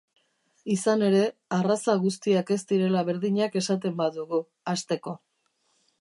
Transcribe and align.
Izan 0.75 1.03
ere, 1.07 1.19
arraza 1.57 1.95
guztiak 2.07 2.49
ez 2.57 2.59
direla 2.73 3.03
berdinak 3.11 3.61
esaten 3.65 4.01
badugu, 4.03 4.41
hasteko. 4.73 5.19